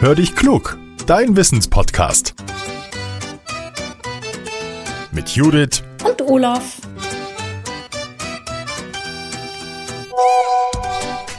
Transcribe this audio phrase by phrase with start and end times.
[0.00, 2.36] Hör dich klug, dein Wissenspodcast.
[5.10, 6.76] Mit Judith und Olaf.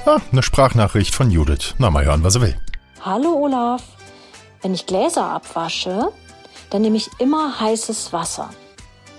[0.06, 1.76] Ah, eine Sprachnachricht von Judith.
[1.78, 2.58] Na, mal hören, was er will.
[3.00, 3.82] Hallo Olaf.
[4.62, 6.12] Wenn ich Gläser abwasche,
[6.70, 8.50] dann nehme ich immer heißes Wasser.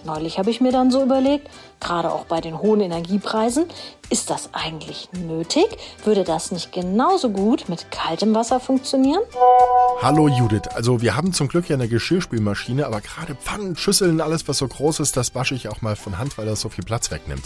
[0.04, 1.48] Neulich habe ich mir dann so überlegt,
[1.80, 3.66] gerade auch bei den hohen Energiepreisen,
[4.08, 5.66] ist das eigentlich nötig?
[6.04, 9.22] Würde das nicht genauso gut mit kaltem Wasser funktionieren?
[10.02, 14.48] Hallo Judith, also wir haben zum Glück ja eine Geschirrspülmaschine, aber gerade Pfannen, Schüsseln, alles
[14.48, 16.84] was so groß ist, das wasche ich auch mal von Hand, weil das so viel
[16.84, 17.42] Platz wegnimmt.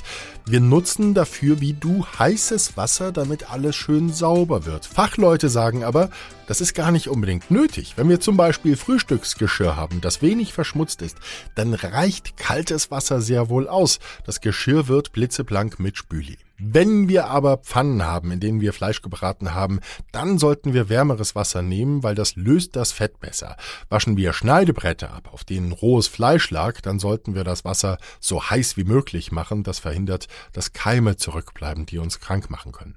[0.46, 4.86] Wir nutzen dafür wie du heißes Wasser, damit alles schön sauber wird.
[4.86, 6.10] Fachleute sagen aber,
[6.46, 7.94] das ist gar nicht unbedingt nötig.
[7.96, 11.16] Wenn wir zum Beispiel Frühstücksgeschirr haben, das wenig verschmutzt ist,
[11.56, 13.98] dann reicht kaltes Wasser sehr wohl aus.
[14.26, 16.38] Das Geschirr wird blitzeblank mit Spüli.
[16.56, 19.80] Wenn wir aber Pfannen haben, in denen wir Fleisch gebraten haben,
[20.12, 23.56] dann sollten wir wärmeres Wasser nehmen, weil das löst das Fett besser.
[23.88, 28.40] Waschen wir Schneidebretter ab, auf denen rohes Fleisch lag, dann sollten wir das Wasser so
[28.40, 29.64] heiß wie möglich machen.
[29.64, 32.96] Das verhindert, dass Keime zurückbleiben, die uns krank machen können.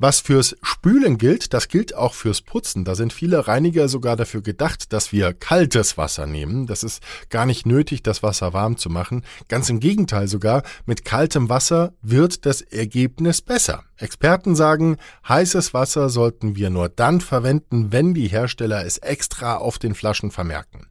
[0.00, 2.84] Was fürs Spülen gilt, das gilt auch fürs Putzen.
[2.84, 6.66] Da sind viele Reiniger sogar dafür gedacht, dass wir kaltes Wasser nehmen.
[6.66, 9.24] Das ist gar nicht nötig, das Wasser warm zu machen.
[9.48, 12.87] Ganz im Gegenteil sogar, mit kaltem Wasser wird das Ergebnis
[13.46, 13.84] besser.
[13.96, 14.96] Experten sagen,
[15.28, 20.30] heißes Wasser sollten wir nur dann verwenden, wenn die Hersteller es extra auf den Flaschen
[20.30, 20.86] vermerken.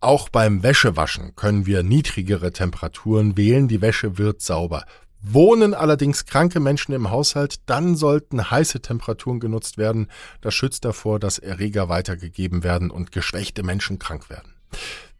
[0.00, 4.84] Auch beim Wäschewaschen können wir niedrigere Temperaturen wählen, die Wäsche wird sauber.
[5.20, 10.06] Wohnen allerdings kranke Menschen im Haushalt, dann sollten heiße Temperaturen genutzt werden.
[10.40, 14.57] Das schützt davor, dass Erreger weitergegeben werden und geschwächte Menschen krank werden.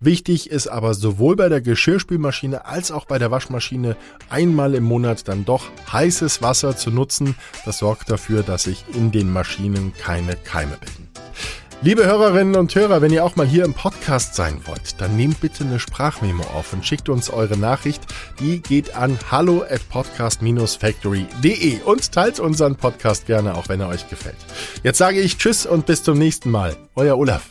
[0.01, 3.97] Wichtig ist aber sowohl bei der Geschirrspülmaschine als auch bei der Waschmaschine
[4.29, 7.35] einmal im Monat dann doch heißes Wasser zu nutzen.
[7.65, 11.09] Das sorgt dafür, dass sich in den Maschinen keine Keime bilden.
[11.81, 15.41] Liebe Hörerinnen und Hörer, wenn ihr auch mal hier im Podcast sein wollt, dann nehmt
[15.41, 18.03] bitte eine Sprachmemo auf und schickt uns eure Nachricht.
[18.41, 24.09] Die geht an hallo at podcast-factory.de und teilt unseren Podcast gerne, auch wenn er euch
[24.09, 24.39] gefällt.
[24.83, 26.77] Jetzt sage ich Tschüss und bis zum nächsten Mal.
[26.97, 27.49] Euer Olaf.